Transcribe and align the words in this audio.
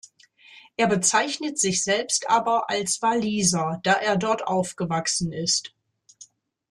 Er 0.77 0.87
bezeichnet 0.87 1.59
sich 1.59 1.83
selbst 1.83 2.27
aber 2.27 2.71
als 2.71 3.03
Waliser, 3.03 3.79
da 3.83 3.91
er 3.93 4.17
dort 4.17 4.47
aufgewachsen 4.47 5.31
ist. 5.31 5.75